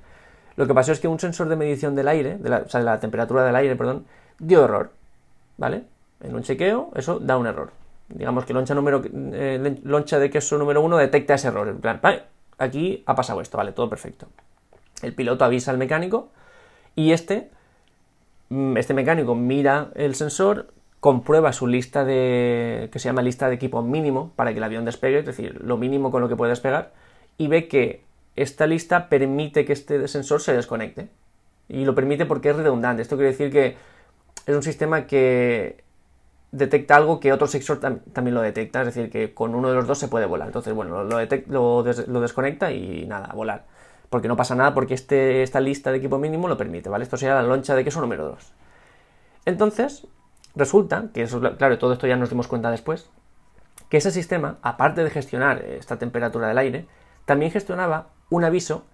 lo 0.61 0.67
que 0.67 0.75
pasó 0.75 0.91
es 0.91 0.99
que 0.99 1.07
un 1.07 1.19
sensor 1.19 1.49
de 1.49 1.55
medición 1.55 1.95
del 1.95 2.07
aire, 2.07 2.37
de 2.37 2.47
la, 2.47 2.57
o 2.59 2.69
sea, 2.69 2.81
de 2.81 2.85
la 2.85 2.99
temperatura 2.99 3.43
del 3.43 3.55
aire, 3.55 3.75
perdón, 3.75 4.05
dio 4.37 4.63
error, 4.63 4.91
¿vale? 5.57 5.85
En 6.19 6.35
un 6.35 6.43
chequeo, 6.43 6.91
eso 6.93 7.19
da 7.19 7.35
un 7.35 7.47
error. 7.47 7.71
Digamos 8.09 8.45
que 8.45 8.53
loncha, 8.53 8.75
número, 8.75 9.01
eh, 9.11 9.79
loncha 9.81 10.19
de 10.19 10.29
queso 10.29 10.59
número 10.59 10.81
uno 10.81 10.97
detecta 10.97 11.33
ese 11.33 11.47
error. 11.47 11.67
En 11.67 11.79
plan, 11.81 11.99
vale, 11.99 12.21
aquí 12.59 13.01
ha 13.07 13.15
pasado 13.15 13.41
esto, 13.41 13.57
vale, 13.57 13.71
todo 13.71 13.89
perfecto. 13.89 14.27
El 15.01 15.15
piloto 15.15 15.45
avisa 15.45 15.71
al 15.71 15.79
mecánico 15.79 16.29
y 16.95 17.11
este, 17.11 17.49
mm, 18.49 18.77
este 18.77 18.93
mecánico 18.93 19.33
mira 19.33 19.89
el 19.95 20.13
sensor, 20.13 20.67
comprueba 20.99 21.53
su 21.53 21.65
lista 21.65 22.05
de. 22.05 22.87
que 22.93 22.99
se 22.99 23.09
llama 23.09 23.23
lista 23.23 23.49
de 23.49 23.55
equipo 23.55 23.81
mínimo 23.81 24.31
para 24.35 24.51
que 24.51 24.59
el 24.59 24.63
avión 24.63 24.85
despegue, 24.85 25.17
es 25.17 25.25
decir, 25.25 25.59
lo 25.63 25.77
mínimo 25.77 26.11
con 26.11 26.21
lo 26.21 26.29
que 26.29 26.35
puede 26.35 26.51
despegar, 26.51 26.91
y 27.39 27.47
ve 27.47 27.67
que 27.67 28.10
esta 28.35 28.67
lista 28.67 29.09
permite 29.09 29.65
que 29.65 29.73
este 29.73 30.07
sensor 30.07 30.41
se 30.41 30.53
desconecte. 30.53 31.09
Y 31.67 31.85
lo 31.85 31.95
permite 31.95 32.25
porque 32.25 32.49
es 32.49 32.55
redundante. 32.55 33.01
Esto 33.01 33.15
quiere 33.15 33.31
decir 33.31 33.51
que 33.51 33.77
es 34.45 34.55
un 34.55 34.63
sistema 34.63 35.07
que 35.07 35.83
detecta 36.51 36.95
algo 36.95 37.19
que 37.19 37.31
otro 37.31 37.47
sensor 37.47 37.79
también 37.79 38.35
lo 38.35 38.41
detecta, 38.41 38.81
es 38.81 38.87
decir, 38.87 39.09
que 39.09 39.33
con 39.33 39.55
uno 39.55 39.69
de 39.69 39.75
los 39.75 39.87
dos 39.87 39.97
se 39.97 40.09
puede 40.09 40.25
volar. 40.25 40.47
Entonces, 40.47 40.73
bueno, 40.73 41.03
lo, 41.03 41.19
lo, 41.47 42.21
desconecta 42.21 42.71
y 42.71 43.05
nada, 43.07 43.33
volar. 43.33 43.65
Porque 44.09 44.27
no 44.27 44.35
pasa 44.35 44.55
nada 44.55 44.73
porque 44.73 44.93
este, 44.93 45.43
esta 45.43 45.61
lista 45.61 45.91
de 45.91 45.99
equipo 45.99 46.17
mínimo 46.17 46.49
lo 46.49 46.57
permite, 46.57 46.89
¿vale? 46.89 47.03
Esto 47.03 47.15
sería 47.15 47.35
la 47.35 47.43
loncha 47.43 47.75
de 47.75 47.85
queso 47.85 48.01
número 48.01 48.25
2. 48.25 48.53
Entonces, 49.45 50.05
Resulta, 50.55 51.05
que 51.13 51.23
eso, 51.23 51.39
claro, 51.57 51.77
todo 51.77 51.93
esto 51.93 52.07
ya 52.07 52.17
nos 52.17 52.29
dimos 52.29 52.47
cuenta 52.47 52.71
después, 52.71 53.09
que 53.89 53.97
ese 53.97 54.11
sistema, 54.11 54.57
aparte 54.61 55.03
de 55.03 55.09
gestionar 55.09 55.63
esta 55.63 55.97
temperatura 55.97 56.47
del 56.47 56.57
aire, 56.57 56.87
también 57.25 57.51
gestionaba 57.51 58.09
un 58.31 58.43
aviso 58.43 58.85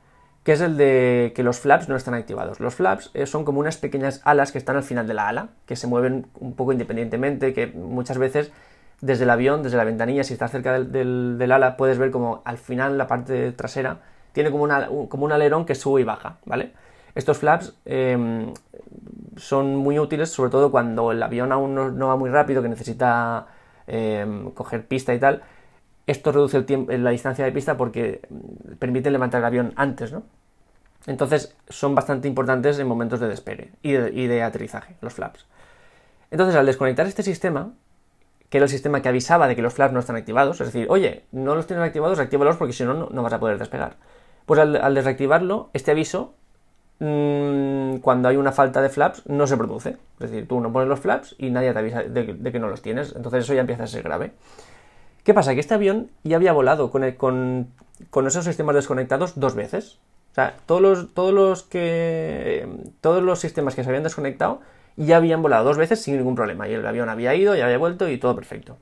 que 0.44 0.54
es 0.54 0.62
el 0.62 0.78
de 0.78 1.34
que 1.36 1.44
los 1.44 1.60
flaps 1.60 1.90
no 1.90 1.98
están 1.98 2.14
activados. 2.14 2.62
Los 2.62 2.76
flaps 2.76 3.12
eh, 3.14 3.26
son 3.26 3.44
como 3.44 3.60
unas 3.60 3.76
pequeñas 3.76 4.22
alas 4.24 4.54
que 4.54 4.58
están 4.58 4.78
al 4.78 4.84
final 4.84 5.06
de 5.06 5.14
la 5.14 5.28
ala, 5.28 5.50
que 5.66 5.76
se 5.76 5.88
mueven 5.88 6.28
un 6.40 6.56
poco 6.56 6.72
independientemente, 6.72 7.54
que 7.54 7.68
muchas 7.68 8.18
veces 8.18 8.52
desde 9.02 9.26
el 9.26 9.30
avión, 9.30 9.62
desde 9.62 9.76
la 9.76 9.84
ventanilla, 9.84 10.24
si 10.24 10.34
estás 10.34 10.52
cerca 10.52 10.80
del, 10.80 11.52
ala, 11.52 11.76
puedes 11.76 11.98
ver 11.98 12.12
como 12.12 12.42
al 12.46 12.58
final 12.58 12.98
la 12.98 13.08
parte 13.08 13.52
trasera 13.52 14.00
tiene 14.32 14.50
como, 14.50 14.64
un, 14.64 15.08
como 15.08 15.26
un 15.26 15.32
alerón 15.32 15.66
que 15.66 15.76
sube 15.76 16.02
y 16.02 16.04
baja, 16.04 16.38
¿vale? 16.46 16.72
Estos 17.14 17.40
flaps 17.40 17.76
em, 17.86 18.54
son 19.36 19.76
muy 19.76 20.00
útiles, 20.00 20.30
sobre 20.30 20.52
todo 20.52 20.72
cuando 20.72 21.12
el 21.12 21.22
avión 21.22 21.52
aún 21.52 21.76
no, 21.76 22.08
va 22.08 22.16
muy 22.16 22.30
rápido, 22.30 22.62
que 22.62 22.70
necesita 22.70 23.48
em, 23.88 24.52
coger 24.52 24.88
pista 24.88 25.14
y 25.14 25.20
tal. 25.20 25.42
Esto 26.08 26.32
reduce 26.32 26.58
el 26.58 26.66
tiempo, 26.66 26.92
la 26.92 27.12
distancia 27.12 27.46
de 27.46 27.52
pista 27.52 27.78
porque 27.78 28.22
permite 28.80 29.12
levantar 29.12 29.40
el 29.42 29.46
avión 29.46 29.74
antes, 29.76 30.12
¿no? 30.12 30.24
Entonces 31.06 31.56
son 31.70 31.96
bastante 31.96 32.28
importantes 32.28 32.80
en 32.80 32.88
momentos 32.88 33.20
de 33.20 33.28
despegue 33.28 33.72
y 33.82 33.92
de, 33.94 34.44
aterrizaje, 34.44 34.96
los 35.02 35.14
flaps. 35.14 35.46
Entonces 36.32 36.56
al 36.56 36.66
desconectar 36.66 37.06
este 37.08 37.24
sistema, 37.24 37.74
que 38.50 38.58
era 38.58 38.66
el 38.66 38.70
sistema 38.70 39.02
que 39.02 39.10
avisaba 39.10 39.48
de 39.48 39.56
que 39.56 39.62
los 39.62 39.74
flaps 39.74 39.94
no 39.94 40.00
están 40.00 40.16
activados, 40.16 40.60
es 40.60 40.68
decir, 40.68 40.88
oye, 40.90 41.24
no 41.32 41.56
los 41.56 41.68
tienes 41.68 41.86
activados, 41.86 42.20
actívalos 42.20 42.58
porque 42.58 42.74
si 42.74 42.84
no, 42.84 43.10
no 43.10 43.24
vas 43.24 43.34
a 43.34 43.40
poder 43.40 43.58
despegar. 43.58 43.98
Pues 44.46 44.60
al, 44.60 44.94
desactivarlo, 44.96 45.70
este 45.74 45.92
aviso 45.92 46.34
Mm, 47.00 47.98
cuando 47.98 48.28
hay 48.28 48.38
una 48.38 48.52
falta 48.52 48.82
de 48.82 48.90
flaps 48.90 49.24
no 49.28 49.46
se 49.46 49.58
produce. 49.58 49.98
Es 50.20 50.32
decir, 50.32 50.48
tú 50.48 50.60
no 50.60 50.72
pones 50.72 50.90
los 50.90 51.00
flaps 51.00 51.36
y 51.38 51.52
nadie 51.52 51.72
te 51.72 51.80
avisa 51.80 52.04
de, 52.04 52.52
que 52.52 52.60
no 52.60 52.70
los 52.70 52.82
tienes. 52.82 53.14
Entonces 53.16 53.44
eso 53.44 53.54
ya 53.54 53.62
empieza 53.62 53.84
a 53.84 53.88
ser 53.88 54.04
grave. 54.04 54.32
¿Qué 55.28 55.34
pasa? 55.34 55.54
Que 55.56 55.60
este 55.60 55.74
avión 55.74 56.10
ya 56.24 56.38
había 56.38 56.54
volado 56.54 56.90
con, 56.90 57.04
esos 57.04 58.46
sistemas 58.46 58.76
desconectados 58.76 59.38
dos 59.38 59.56
veces. 59.56 60.00
O 60.32 60.36
sea, 60.36 60.56
todos 60.66 60.82
los, 60.82 61.14
todos 61.14 61.34
los 61.34 61.64
que. 61.64 62.66
Todos 63.02 63.22
los 63.22 63.38
sistemas 63.42 63.76
que 63.76 63.84
se 63.84 63.90
habían 63.90 64.04
desconectado 64.04 64.62
ya 64.96 65.18
habían 65.18 65.42
volado 65.42 65.66
dos 65.66 65.76
veces 65.76 66.02
sin 66.02 66.16
ningún 66.16 66.36
problema. 66.36 66.70
Y 66.70 66.76
el 66.76 66.88
avión 66.88 67.10
había 67.10 67.36
ido, 67.36 67.58
ya 67.58 67.66
había 67.66 67.78
vuelto 67.78 68.08
y 68.08 68.18
todo 68.18 68.36
perfecto. 68.36 68.78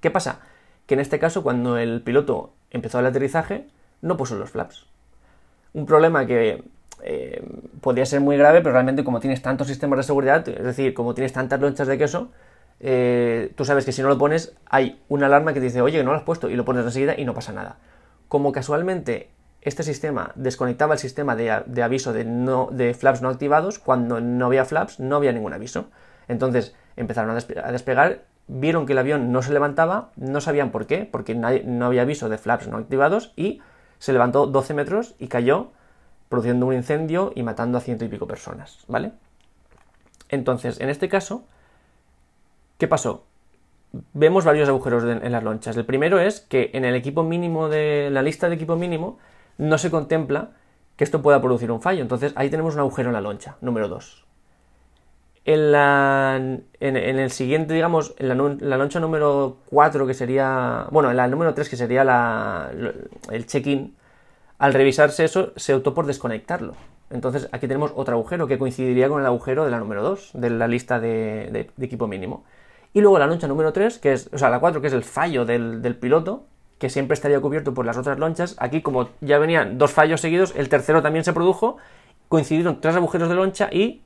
¿Qué 0.00 0.10
pasa? 0.10 0.40
Que 0.86 0.94
en 0.94 1.00
este 1.00 1.18
caso, 1.18 1.42
cuando 1.42 1.76
el 1.76 2.00
piloto 2.00 2.54
empezó 2.70 3.00
el 3.00 3.04
aterrizaje, 3.04 3.66
no 4.00 4.16
puso 4.16 4.36
los 4.36 4.48
flaps. 4.48 4.86
Un 5.74 5.84
problema 5.84 6.24
que 6.24 6.64
eh, 7.02 7.46
podría 7.82 8.06
ser 8.06 8.22
muy 8.22 8.38
grave, 8.38 8.62
pero 8.62 8.72
realmente 8.72 9.04
como 9.04 9.20
tienes 9.20 9.42
tantos 9.42 9.66
sistemas 9.66 9.98
de 9.98 10.04
seguridad, 10.04 10.48
es 10.48 10.64
decir, 10.64 10.94
como 10.94 11.12
tienes 11.12 11.34
tantas 11.34 11.60
lonchas 11.60 11.88
de 11.88 11.98
queso, 11.98 12.30
eh, 12.80 13.52
tú 13.56 13.64
sabes 13.64 13.84
que 13.84 13.92
si 13.92 14.02
no 14.02 14.08
lo 14.08 14.18
pones, 14.18 14.54
hay 14.66 15.00
una 15.08 15.26
alarma 15.26 15.52
que 15.52 15.60
te 15.60 15.66
dice, 15.66 15.80
oye, 15.80 15.98
que 15.98 16.04
no 16.04 16.12
lo 16.12 16.18
has 16.18 16.24
puesto, 16.24 16.48
y 16.48 16.56
lo 16.56 16.64
pones 16.64 16.84
enseguida 16.84 17.14
y 17.16 17.24
no 17.24 17.34
pasa 17.34 17.52
nada. 17.52 17.78
Como 18.28 18.52
casualmente 18.52 19.30
este 19.62 19.82
sistema 19.82 20.32
desconectaba 20.36 20.94
el 20.94 21.00
sistema 21.00 21.34
de, 21.34 21.50
aviso 21.82 22.12
de, 22.12 22.24
no, 22.24 22.68
de 22.70 22.94
flaps 22.94 23.22
no 23.22 23.28
activados, 23.28 23.78
cuando 23.78 24.20
no 24.20 24.46
había 24.46 24.64
flaps 24.64 25.00
no 25.00 25.16
había 25.16 25.32
ningún 25.32 25.52
aviso. 25.52 25.86
Entonces 26.28 26.74
empezaron 26.96 27.30
a, 27.30 27.72
despegar, 27.72 28.24
vieron 28.46 28.86
que 28.86 28.92
el 28.92 28.98
avión 28.98 29.32
no 29.32 29.42
se 29.42 29.52
levantaba, 29.52 30.10
no 30.16 30.40
sabían 30.40 30.70
por 30.70 30.86
qué, 30.86 31.08
porque 31.10 31.34
no 31.34 31.86
había 31.86 32.02
aviso 32.02 32.28
de 32.28 32.38
flaps 32.38 32.68
no 32.68 32.76
activados 32.76 33.32
y 33.36 33.60
se 33.98 34.12
levantó 34.12 34.46
12 34.46 34.74
metros 34.74 35.14
y 35.18 35.28
cayó 35.28 35.72
produciendo 36.28 36.66
un 36.66 36.74
incendio 36.74 37.32
y 37.34 37.42
matando 37.42 37.78
a 37.78 37.80
ciento 37.80 38.04
y 38.04 38.08
pico 38.08 38.26
personas, 38.26 38.84
¿vale? 38.86 39.12
Entonces, 40.28 40.78
en 40.80 40.90
este 40.90 41.08
caso, 41.08 41.44
¿qué 42.78 42.88
pasó? 42.88 43.24
Vemos 44.12 44.44
varios 44.44 44.68
agujeros 44.68 45.04
en 45.04 45.32
las 45.32 45.42
lonchas. 45.42 45.76
El 45.76 45.84
primero 45.84 46.18
es 46.18 46.40
que 46.40 46.70
en 46.74 46.84
el 46.84 46.94
equipo 46.94 47.22
mínimo 47.22 47.68
de 47.68 48.10
la 48.10 48.22
lista 48.22 48.48
de 48.48 48.54
equipo 48.54 48.76
mínimo 48.76 49.18
no 49.56 49.78
se 49.78 49.90
contempla 49.90 50.50
que 50.96 51.04
esto 51.04 51.22
pueda 51.22 51.40
producir 51.40 51.70
un 51.70 51.80
fallo. 51.80 52.02
Entonces 52.02 52.32
ahí 52.36 52.50
tenemos 52.50 52.74
un 52.74 52.80
agujero 52.80 53.08
en 53.08 53.14
la 53.14 53.20
loncha, 53.20 53.56
número 53.60 53.88
2. 53.88 54.24
En, 55.44 55.72
la, 55.72 56.36
en, 56.36 56.96
el 56.96 57.30
siguiente, 57.30 57.72
digamos, 57.72 58.14
en 58.18 58.28
la, 58.28 58.76
loncha 58.76 59.00
número 59.00 59.58
4, 59.70 60.06
que 60.06 60.12
sería. 60.12 60.86
Bueno, 60.90 61.10
en 61.10 61.16
la 61.16 61.26
número 61.28 61.54
3, 61.54 61.70
que 61.70 61.76
sería 61.76 62.70
el 63.30 63.46
check-in, 63.46 63.96
al 64.58 64.74
revisarse 64.74 65.24
eso, 65.24 65.52
se 65.56 65.72
optó 65.72 65.94
por 65.94 66.06
desconectarlo. 66.06 66.74
Entonces 67.10 67.48
aquí 67.52 67.66
tenemos 67.66 67.92
otro 67.94 68.14
agujero 68.14 68.46
que 68.46 68.58
coincidiría 68.58 69.08
con 69.08 69.20
el 69.20 69.26
agujero 69.26 69.64
de 69.64 69.70
la 69.70 69.78
número 69.78 70.02
2, 70.02 70.32
de 70.34 70.50
la 70.50 70.68
lista 70.68 71.00
de, 71.00 71.70
equipo 71.80 72.06
mínimo. 72.08 72.44
Y 72.92 73.00
luego 73.00 73.18
la 73.18 73.26
loncha 73.26 73.46
número 73.46 73.72
3, 73.72 73.98
que 73.98 74.12
es, 74.12 74.30
o 74.32 74.38
sea, 74.38 74.50
la 74.50 74.60
4, 74.60 74.80
que 74.80 74.86
es 74.86 74.92
el 74.92 75.04
fallo 75.04 75.44
del, 75.44 75.82
del 75.82 75.96
piloto, 75.96 76.44
que 76.78 76.90
siempre 76.90 77.14
estaría 77.14 77.40
cubierto 77.40 77.74
por 77.74 77.84
las 77.84 77.96
otras 77.96 78.18
lonchas. 78.18 78.56
Aquí, 78.58 78.82
como 78.82 79.10
ya 79.20 79.38
venían 79.38 79.78
dos 79.78 79.92
fallos 79.92 80.20
seguidos, 80.20 80.54
el 80.56 80.68
tercero 80.68 81.02
también 81.02 81.24
se 81.24 81.32
produjo, 81.32 81.76
coincidieron 82.28 82.80
tres 82.80 82.96
agujeros 82.96 83.28
de 83.28 83.34
loncha 83.34 83.68
y 83.70 84.02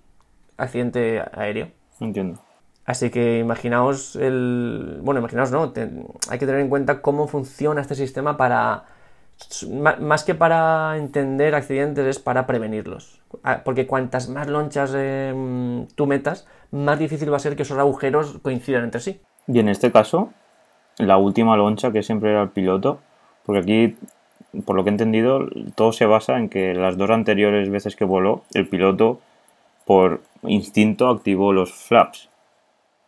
accidente 0.56 1.22
aéreo. 1.32 1.68
Entiendo. 2.00 2.40
Así 2.84 3.10
que 3.10 3.38
imaginaos 3.38 4.16
el. 4.16 4.98
Bueno, 5.02 5.20
imaginaos, 5.20 5.52
no. 5.52 5.72
hay 5.72 6.38
que 6.38 6.46
tener 6.46 6.60
en 6.60 6.68
cuenta 6.68 7.00
cómo 7.00 7.28
funciona 7.28 7.80
este 7.80 7.94
sistema 7.94 8.36
para. 8.36 8.86
Más 10.00 10.24
que 10.24 10.34
para 10.34 10.96
entender 10.96 11.54
accidentes, 11.54 12.06
es 12.06 12.18
para 12.18 12.46
prevenirlos. 12.46 13.20
Ah, 13.42 13.62
porque 13.64 13.86
cuantas 13.86 14.28
más 14.28 14.48
lonchas 14.48 14.92
em, 14.94 15.86
tú 15.94 16.06
metas, 16.06 16.46
más 16.70 16.98
difícil 16.98 17.32
va 17.32 17.36
a 17.36 17.40
ser 17.40 17.56
que 17.56 17.62
esos 17.62 17.78
agujeros 17.78 18.38
coincidan 18.42 18.84
entre 18.84 19.00
sí. 19.00 19.20
Y 19.46 19.58
en 19.58 19.68
este 19.68 19.90
caso, 19.92 20.32
la 20.98 21.16
última 21.16 21.56
loncha 21.56 21.92
que 21.92 22.02
siempre 22.02 22.30
era 22.30 22.42
el 22.42 22.50
piloto, 22.50 23.00
porque 23.44 23.60
aquí, 23.60 23.96
por 24.64 24.76
lo 24.76 24.84
que 24.84 24.90
he 24.90 24.92
entendido, 24.92 25.48
todo 25.74 25.92
se 25.92 26.06
basa 26.06 26.38
en 26.38 26.48
que 26.48 26.74
las 26.74 26.96
dos 26.96 27.10
anteriores 27.10 27.70
veces 27.70 27.96
que 27.96 28.04
voló, 28.04 28.42
el 28.54 28.68
piloto 28.68 29.20
por 29.84 30.22
instinto 30.42 31.08
activó 31.08 31.52
los 31.52 31.72
flaps. 31.72 32.28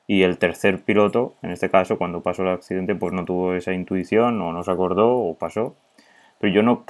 Y 0.07 0.23
el 0.23 0.39
tercer 0.39 0.83
piloto, 0.83 1.35
en 1.43 1.51
este 1.51 1.71
caso, 1.71 1.97
cuando 1.97 2.23
pasó 2.23 2.43
el 2.43 2.49
accidente, 2.49 2.95
pues 2.95 3.13
no 3.13 3.25
tuvo 3.25 3.55
esa 3.55 3.73
intuición 3.73 4.41
o 4.43 4.53
no 4.53 4.63
se 4.63 4.71
acordó 4.71 5.17
o 5.17 5.35
pasó. 5.35 5.75
Pero 6.39 6.53
yo 6.53 6.63
no 6.63 6.85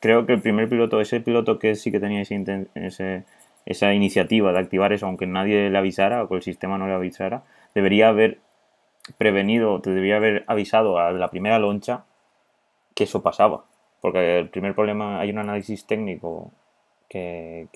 creo 0.00 0.26
que 0.26 0.34
el 0.34 0.40
primer 0.40 0.68
piloto, 0.68 1.00
ese 1.00 1.20
piloto 1.20 1.58
que 1.58 1.74
sí 1.74 1.90
que 1.90 2.00
tenía 2.00 2.22
ese, 2.22 3.24
esa 3.66 3.94
iniciativa 3.94 4.52
de 4.52 4.58
activar 4.58 4.92
eso, 4.92 5.06
aunque 5.06 5.26
nadie 5.26 5.70
le 5.70 5.78
avisara 5.78 6.22
o 6.22 6.28
que 6.28 6.36
el 6.36 6.42
sistema 6.42 6.78
no 6.78 6.86
le 6.86 6.94
avisara, 6.94 7.42
debería 7.74 8.08
haber 8.08 8.38
prevenido, 9.16 9.80
te 9.80 9.90
debía 9.90 10.16
haber 10.16 10.44
avisado 10.46 10.98
a 10.98 11.12
la 11.12 11.28
primera 11.28 11.58
loncha 11.58 12.04
que 12.94 13.04
eso 13.04 13.22
pasaba. 13.22 13.64
Porque 14.00 14.38
el 14.38 14.48
primer 14.48 14.74
problema, 14.74 15.20
hay 15.20 15.30
un 15.30 15.38
análisis 15.38 15.84
técnico 15.86 16.52
que, 17.08 17.68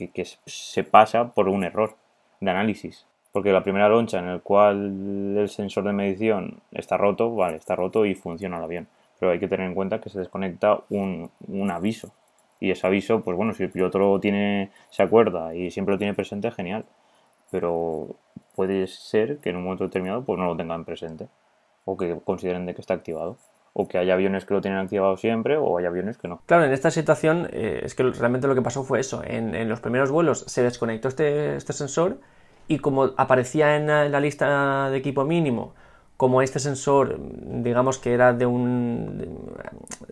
se 0.47 0.85
pasa 0.85 1.32
por 1.32 1.49
un 1.49 1.64
error 1.64 1.97
de 2.40 2.50
análisis. 2.50 3.06
Porque 3.32 3.52
la 3.52 3.62
primera 3.62 3.88
loncha 3.88 4.18
en 4.18 4.28
el 4.28 4.42
cual 4.42 5.37
el 5.38 5.49
sensor 5.49 5.85
de 5.85 5.92
medición 5.92 6.61
está 6.71 6.97
roto, 6.97 7.35
vale, 7.35 7.56
está 7.56 7.75
roto 7.75 8.04
y 8.04 8.14
funciona 8.14 8.64
bien. 8.66 8.87
Pero 9.22 9.30
hay 9.30 9.38
que 9.38 9.46
tener 9.46 9.68
en 9.68 9.76
cuenta 9.76 10.00
que 10.00 10.10
se 10.10 10.18
desconecta 10.18 10.80
un, 10.90 11.30
un 11.46 11.70
aviso. 11.70 12.10
Y 12.58 12.72
ese 12.72 12.88
aviso, 12.88 13.20
pues 13.20 13.36
bueno, 13.36 13.54
si 13.54 13.62
el 13.62 13.70
piloto 13.70 14.00
lo 14.00 14.18
tiene, 14.18 14.72
se 14.90 15.04
acuerda 15.04 15.54
y 15.54 15.70
siempre 15.70 15.94
lo 15.94 15.98
tiene 15.98 16.12
presente, 16.12 16.50
genial. 16.50 16.84
Pero 17.52 18.16
puede 18.56 18.88
ser 18.88 19.38
que 19.38 19.50
en 19.50 19.58
un 19.58 19.62
momento 19.62 19.84
determinado 19.84 20.24
pues 20.24 20.40
no 20.40 20.46
lo 20.46 20.56
tengan 20.56 20.84
presente 20.84 21.28
o 21.84 21.96
que 21.96 22.18
consideren 22.24 22.66
de 22.66 22.74
que 22.74 22.80
está 22.80 22.94
activado 22.94 23.36
o 23.74 23.86
que 23.86 23.96
haya 23.96 24.14
aviones 24.14 24.44
que 24.44 24.54
lo 24.54 24.60
tienen 24.60 24.80
activado 24.80 25.16
siempre 25.16 25.56
o 25.56 25.78
hay 25.78 25.86
aviones 25.86 26.18
que 26.18 26.26
no. 26.26 26.42
Claro, 26.46 26.64
en 26.64 26.72
esta 26.72 26.90
situación 26.90 27.48
eh, 27.52 27.82
es 27.84 27.94
que 27.94 28.02
realmente 28.02 28.48
lo 28.48 28.56
que 28.56 28.62
pasó 28.62 28.82
fue 28.82 28.98
eso. 28.98 29.22
En, 29.24 29.68
los 29.68 29.80
primeros 29.80 30.10
vuelos 30.10 30.40
se 30.48 30.64
desconectó 30.64 31.06
este, 31.06 31.54
este 31.54 31.72
sensor 31.72 32.18
y 32.66 32.80
como 32.80 33.10
aparecía 33.16 33.76
en 33.76 33.86
la, 33.86 34.18
lista 34.18 34.90
de 34.90 34.96
equipo 34.96 35.24
mínimo, 35.24 35.74
como 36.22 36.40
este 36.40 36.60
sensor, 36.60 37.18
digamos 37.18 37.98
que 37.98 38.14
era 38.14 38.32
de 38.32 38.46
un. 38.46 39.50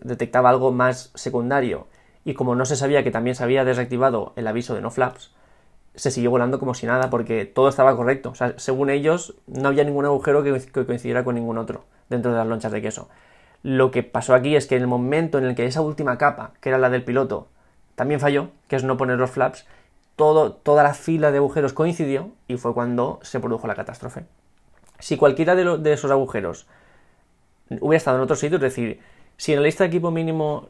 detectaba 0.03 0.49
algo 0.49 0.73
más 0.73 1.09
secundario 1.15 1.87
y 2.25 2.33
como 2.33 2.53
no 2.53 2.65
se 2.65 2.75
sabía 2.75 3.01
que 3.01 3.11
también 3.11 3.33
se 3.33 3.45
había 3.45 3.63
desactivado 3.63 4.33
el 4.35 4.45
aviso 4.47 4.75
de 4.75 4.81
no 4.81 4.91
flaps, 4.91 5.33
se 5.95 6.11
siguió 6.11 6.29
volando 6.29 6.59
como 6.59 6.73
si 6.73 6.85
nada, 6.85 7.09
porque 7.09 7.45
todo 7.45 7.69
estaba 7.69 7.95
correcto. 7.95 8.33
Según 8.57 8.89
ellos, 8.89 9.35
no 9.47 9.69
había 9.69 9.85
ningún 9.85 10.03
agujero 10.03 10.43
que, 10.43 10.51
coincidiera 10.85 11.23
con 11.23 11.35
ningún 11.35 11.57
otro 11.57 11.85
dentro 12.09 12.31
de 12.31 12.39
las 12.39 12.47
lonchas 12.47 12.73
de 12.73 12.81
queso. 12.81 13.07
Lo 13.63 13.89
que 13.91 14.03
pasó 14.03 14.35
aquí 14.35 14.57
es 14.57 14.67
que 14.67 14.75
en 14.75 14.81
el 14.81 14.89
momento 14.89 15.37
en 15.37 15.45
el 15.45 15.55
que 15.55 15.65
esa 15.65 15.79
última 15.79 16.17
capa, 16.17 16.51
que 16.59 16.67
era 16.67 16.77
la 16.77 16.89
del 16.89 17.05
piloto, 17.05 17.47
también 17.95 18.19
falló, 18.19 18.49
que 18.67 18.75
es 18.75 18.83
no 18.83 18.97
poner 18.97 19.17
los 19.17 19.31
flaps, 19.31 19.65
todo, 20.17 20.51
toda 20.51 20.83
la 20.83 20.93
fila 20.93 21.31
de 21.31 21.37
agujeros 21.37 21.71
coincidió 21.71 22.31
y 22.49 22.57
fue 22.57 22.73
cuando 22.73 23.21
se 23.21 23.39
produjo 23.39 23.65
la 23.65 23.75
catástrofe. 23.75 24.25
Si 25.01 25.17
cualquiera 25.17 25.55
de, 25.55 25.77
de 25.77 25.93
esos 25.93 26.09
agujeros 26.09 26.67
hubiera 27.79 27.97
estado 27.97 28.17
en 28.17 28.23
otro 28.23 28.35
sitio, 28.35 28.55
es 28.55 28.61
decir, 28.61 28.99
si 29.37 29.53
en 29.53 29.59
la 29.59 29.65
lista 29.65 29.83
de 29.83 29.89
equipo 29.89 30.11
mínimo 30.11 30.69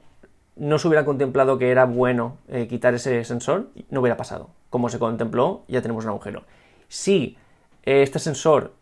no 0.55 0.77
se 0.77 0.87
hubiera 0.87 1.05
contemplado 1.05 1.57
que 1.57 1.71
era 1.71 1.85
bueno 1.85 2.37
eh, 2.47 2.67
quitar 2.67 2.93
ese 2.93 3.23
sensor, 3.23 3.69
no 3.89 4.01
hubiera 4.01 4.17
pasado. 4.17 4.49
Como 4.69 4.89
se 4.89 4.99
contempló, 4.99 5.63
ya 5.67 5.81
tenemos 5.81 6.03
un 6.05 6.11
agujero. 6.11 6.43
Si 6.87 7.37
eh, 7.83 8.03
este 8.03 8.19
sensor, 8.19 8.73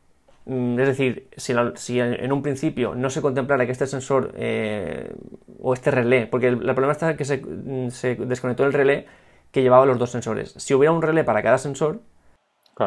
mm, 0.46 0.80
es 0.80 0.88
decir, 0.88 1.28
si, 1.38 2.00
en 2.00 2.32
un 2.32 2.42
principio 2.42 2.96
no 2.96 3.10
se 3.10 3.22
contemplara 3.22 3.66
que 3.66 3.72
este 3.72 3.88
sensor 3.88 4.34
eh, 4.36 5.14
o 5.62 5.74
este 5.74 5.92
relé, 5.92 6.28
porque 6.28 6.48
el, 6.48 6.58
problema 6.58 6.92
está 6.92 7.16
que 7.16 7.24
mm, 7.24 7.90
se, 7.92 8.16
desconectó 8.16 8.66
el 8.66 8.74
relé 8.74 9.06
que 9.52 9.62
llevaba 9.62 9.86
los 9.86 9.98
dos 9.98 10.12
sensores. 10.12 10.54
Si 10.58 10.74
hubiera 10.74 10.92
un 10.92 11.02
relé 11.02 11.24
para 11.24 11.42
cada 11.42 11.58
sensor, 11.58 12.02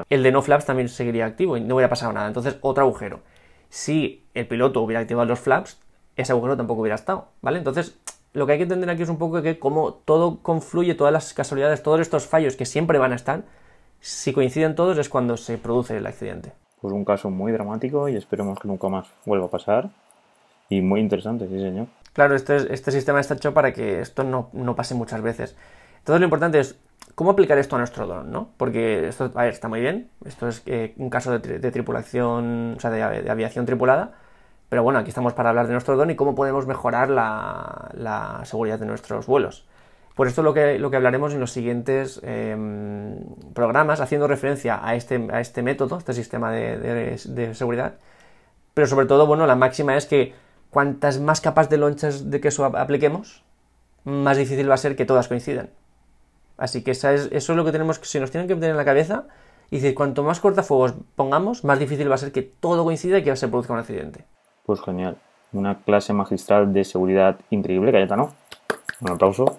el 0.08 0.22
de 0.22 0.32
no 0.32 0.42
flaps 0.42 0.66
también 0.66 0.88
seguiría 0.88 1.26
activo 1.26 1.56
y 1.56 1.60
no 1.60 1.74
hubiera 1.74 1.88
pasado 1.88 2.12
nada. 2.12 2.26
Entonces, 2.26 2.56
otro 2.60 2.84
agujero. 2.84 3.20
Si 3.68 4.24
el 4.34 4.46
piloto 4.46 4.82
hubiera 4.82 5.00
activado 5.00 5.26
los 5.26 5.40
flaps, 5.40 5.78
ese 6.16 6.32
agujero 6.32 6.56
tampoco 6.56 6.82
hubiera 6.82 6.94
estado, 6.94 7.28
¿vale? 7.40 7.58
Entonces, 7.58 7.98
lo 8.32 8.46
que 8.46 8.52
hay 8.52 8.58
que 8.58 8.64
entender 8.64 8.90
aquí 8.90 9.02
es 9.02 9.08
un 9.08 9.18
poco 9.18 9.42
que 9.42 9.58
como 9.58 9.94
todo 9.94 10.38
confluye, 10.42 10.94
todas 10.94 11.12
las 11.12 11.34
casualidades, 11.34 11.82
todos 11.82 12.00
estos 12.00 12.26
fallos 12.26 12.56
que 12.56 12.66
siempre 12.66 12.98
van 12.98 13.12
a 13.12 13.16
estar, 13.16 13.42
si 14.00 14.32
coinciden 14.32 14.74
todos 14.74 14.98
es 14.98 15.08
cuando 15.08 15.36
se 15.36 15.58
produce 15.58 15.96
el 15.96 16.06
accidente. 16.06 16.52
Pues 16.80 16.92
un 16.92 17.04
caso 17.04 17.30
muy 17.30 17.52
dramático 17.52 18.08
y 18.08 18.16
esperemos 18.16 18.58
que 18.58 18.68
nunca 18.68 18.88
más 18.88 19.06
vuelva 19.24 19.46
a 19.46 19.50
pasar. 19.50 19.90
Y 20.68 20.80
muy 20.80 21.00
interesante, 21.00 21.46
sí 21.48 21.60
señor. 21.60 21.86
Claro, 22.12 22.34
este, 22.34 22.72
este 22.72 22.90
sistema 22.90 23.20
está 23.20 23.34
hecho 23.34 23.54
para 23.54 23.72
que 23.72 24.00
esto 24.00 24.24
no, 24.24 24.50
pase 24.74 24.94
muchas 24.94 25.22
veces. 25.22 25.56
Entonces 25.98 26.20
lo 26.20 26.24
importante 26.24 26.58
es 26.58 26.76
cómo 27.14 27.30
aplicar 27.30 27.58
esto 27.58 27.76
a 27.76 27.78
nuestro 27.78 28.06
dron, 28.06 28.30
¿no? 28.30 28.50
Porque 28.56 29.08
esto 29.08 29.30
a 29.34 29.42
ver, 29.42 29.52
está 29.52 29.68
muy 29.68 29.80
bien, 29.80 30.10
esto 30.24 30.48
es 30.48 30.62
eh, 30.66 30.94
un 30.96 31.10
caso 31.10 31.38
de, 31.38 31.70
tripulación, 31.70 32.74
o 32.76 32.80
sea, 32.80 32.90
de 32.90 33.30
aviación 33.30 33.66
tripulada, 33.66 34.14
pero 34.72 34.82
bueno, 34.82 35.00
aquí 35.00 35.10
estamos 35.10 35.34
para 35.34 35.50
hablar 35.50 35.66
de 35.66 35.72
nuestro 35.72 35.98
dron 35.98 36.12
y 36.12 36.16
cómo 36.16 36.34
podemos 36.34 36.66
mejorar 36.66 37.10
la, 37.10 38.40
seguridad 38.44 38.78
de 38.78 38.86
nuestros 38.86 39.26
vuelos. 39.26 39.66
Por 40.14 40.28
esto 40.28 40.42
lo 40.42 40.54
que, 40.54 40.78
lo 40.78 40.90
que 40.90 40.96
hablaremos 40.96 41.34
en 41.34 41.40
los 41.40 41.52
siguientes 41.52 42.22
em, 42.24 43.18
programas, 43.52 44.00
haciendo 44.00 44.28
referencia 44.28 44.80
a 44.82 44.94
este, 44.94 45.28
a 45.30 45.42
este 45.42 45.62
método, 45.62 45.98
este 45.98 46.14
sistema 46.14 46.50
de, 46.52 47.18
seguridad. 47.52 47.96
Pero 48.72 48.86
sobre 48.86 49.04
todo, 49.04 49.26
bueno, 49.26 49.46
la 49.46 49.56
máxima 49.56 49.94
es 49.94 50.06
que 50.06 50.32
cuantas 50.70 51.20
más 51.20 51.42
capas 51.42 51.68
de 51.68 51.76
lonchas 51.76 52.30
de 52.30 52.40
queso 52.40 52.64
apliquemos, 52.64 53.44
más 54.04 54.38
difícil 54.38 54.70
va 54.70 54.76
a 54.76 54.78
ser 54.78 54.96
que 54.96 55.04
todas 55.04 55.28
coincidan. 55.28 55.68
Así 56.56 56.82
que 56.82 56.92
esa 56.92 57.12
es, 57.12 57.28
eso 57.32 57.52
es 57.52 57.56
lo 57.56 57.64
que 57.64 57.72
tenemos 57.72 57.98
que, 57.98 58.06
se 58.06 58.20
nos 58.20 58.30
tienen 58.30 58.48
que 58.48 58.54
meter 58.54 58.70
en 58.70 58.76
la 58.76 58.84
cabeza. 58.84 59.24
Y 59.70 59.76
decir, 59.76 59.94
cuanto 59.94 60.22
más 60.22 60.40
cortafuegos 60.40 60.94
pongamos, 61.16 61.64
más 61.64 61.78
difícil 61.78 62.10
va 62.10 62.16
a 62.16 62.18
ser 62.18 62.30
que 62.30 62.42
todo 62.42 62.84
coincida 62.84 63.18
y 63.18 63.24
que 63.24 63.34
se 63.36 63.48
produzca 63.48 63.72
un 63.72 63.78
accidente. 63.78 64.24
Pues 64.66 64.80
genial. 64.82 65.16
Una 65.52 65.78
clase 65.78 66.12
magistral 66.12 66.72
de 66.72 66.84
seguridad 66.84 67.38
increíble, 67.50 67.90
Cayetano. 67.90 68.34
Un 69.00 69.10
aplauso. 69.10 69.58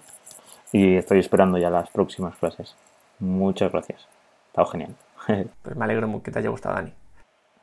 Y 0.72 0.96
estoy 0.96 1.18
esperando 1.18 1.58
ya 1.58 1.70
las 1.70 1.90
próximas 1.90 2.36
clases. 2.36 2.76
Muchas 3.18 3.72
gracias. 3.72 4.06
Estado 4.48 4.66
genial. 4.68 4.94
Pues 5.62 5.76
me 5.76 5.84
alegro 5.84 6.22
que 6.22 6.30
te 6.30 6.38
haya 6.38 6.50
gustado, 6.50 6.74
Dani. 6.74 6.92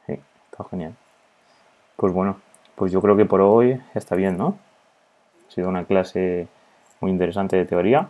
Sí, 0.08 0.20
está 0.52 0.64
genial. 0.70 0.96
Pues 1.96 2.12
bueno, 2.12 2.38
pues 2.76 2.92
yo 2.92 3.02
creo 3.02 3.16
que 3.16 3.26
por 3.26 3.42
hoy 3.42 3.80
está 3.94 4.16
bien, 4.16 4.38
¿no? 4.38 4.58
Ha 5.48 5.52
sido 5.52 5.70
una 5.70 5.86
clase 5.86 6.48
muy 7.00 7.12
interesante 7.12 7.56
de 7.56 7.66
teoría. 7.66 8.10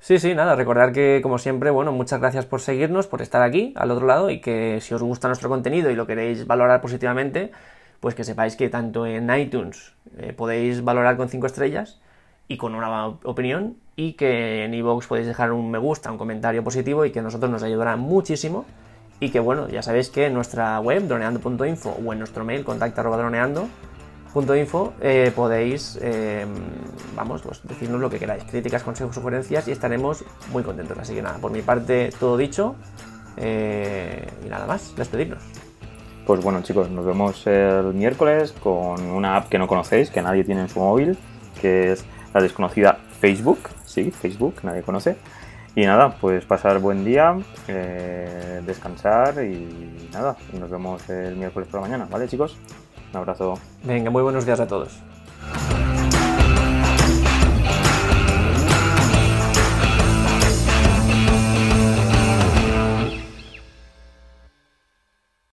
Sí, 0.00 0.18
sí, 0.18 0.34
nada, 0.34 0.54
recordar 0.54 0.92
que 0.92 1.20
como 1.22 1.38
siempre, 1.38 1.70
bueno, 1.70 1.92
muchas 1.92 2.20
gracias 2.20 2.46
por 2.46 2.60
seguirnos, 2.60 3.08
por 3.08 3.20
estar 3.20 3.42
aquí 3.42 3.74
al 3.76 3.90
otro 3.90 4.06
lado 4.06 4.30
y 4.30 4.40
que 4.40 4.80
si 4.80 4.94
os 4.94 5.02
gusta 5.02 5.26
nuestro 5.26 5.48
contenido 5.48 5.90
y 5.90 5.96
lo 5.96 6.06
queréis 6.06 6.46
valorar 6.46 6.80
positivamente, 6.80 7.50
pues 8.00 8.14
que 8.14 8.22
sepáis 8.22 8.54
que 8.56 8.68
tanto 8.68 9.06
en 9.06 9.28
iTunes 9.34 9.92
eh, 10.18 10.32
podéis 10.32 10.84
valorar 10.84 11.16
con 11.16 11.28
5 11.28 11.46
estrellas 11.46 12.00
y 12.46 12.56
con 12.56 12.74
una 12.76 13.06
opinión 13.24 13.76
y 13.96 14.12
que 14.12 14.64
en 14.64 14.72
iVoox 14.74 15.08
podéis 15.08 15.26
dejar 15.26 15.50
un 15.52 15.70
me 15.70 15.78
gusta, 15.78 16.12
un 16.12 16.18
comentario 16.18 16.62
positivo 16.62 17.04
y 17.04 17.10
que 17.10 17.18
a 17.18 17.22
nosotros 17.22 17.50
nos 17.50 17.64
ayudará 17.64 17.96
muchísimo. 17.96 18.64
Y 19.20 19.30
que 19.30 19.40
bueno, 19.40 19.68
ya 19.68 19.82
sabéis 19.82 20.10
que 20.10 20.26
en 20.26 20.34
nuestra 20.34 20.78
web 20.78 21.08
droneando.info 21.08 21.90
o 21.90 22.12
en 22.12 22.20
nuestro 22.20 22.44
mail 22.44 22.64
contacta@droneando.info 24.32 24.94
eh, 25.00 25.32
podéis 25.34 25.98
eh, 26.02 26.46
vamos, 27.16 27.42
pues 27.42 27.60
decirnos 27.64 28.00
lo 28.00 28.10
que 28.10 28.18
queráis, 28.18 28.44
críticas, 28.44 28.82
consejos, 28.82 29.14
sugerencias 29.14 29.68
y 29.68 29.72
estaremos 29.72 30.24
muy 30.52 30.62
contentos. 30.62 30.98
Así 30.98 31.14
que 31.14 31.22
nada, 31.22 31.38
por 31.38 31.50
mi 31.50 31.62
parte 31.62 32.10
todo 32.18 32.36
dicho 32.36 32.76
eh, 33.36 34.26
y 34.44 34.48
nada 34.48 34.66
más, 34.66 34.94
despedirnos. 34.96 35.42
Pues 36.26 36.42
bueno 36.42 36.62
chicos, 36.62 36.90
nos 36.90 37.06
vemos 37.06 37.46
el 37.46 37.94
miércoles 37.94 38.52
con 38.52 39.00
una 39.02 39.36
app 39.36 39.48
que 39.48 39.58
no 39.58 39.66
conocéis, 39.66 40.10
que 40.10 40.20
nadie 40.20 40.44
tiene 40.44 40.62
en 40.62 40.68
su 40.68 40.80
móvil, 40.80 41.16
que 41.60 41.92
es 41.92 42.04
la 42.34 42.42
desconocida 42.42 42.98
Facebook, 43.20 43.60
sí, 43.84 44.10
Facebook, 44.10 44.56
nadie 44.62 44.82
conoce. 44.82 45.16
Y 45.74 45.86
nada, 45.86 46.16
pues 46.20 46.44
pasar 46.44 46.80
buen 46.80 47.04
día, 47.04 47.36
descansar 48.66 49.42
y 49.44 50.08
nada, 50.12 50.36
nos 50.58 50.68
vemos 50.68 51.08
el 51.08 51.36
miércoles 51.36 51.68
por 51.68 51.80
la 51.80 51.86
mañana, 51.86 52.08
¿vale 52.10 52.26
chicos? 52.26 52.58
Un 53.12 53.18
abrazo. 53.18 53.58
Venga, 53.82 54.10
muy 54.10 54.22
buenos 54.22 54.44
días 54.44 54.60
a 54.60 54.66
todos. 54.66 54.98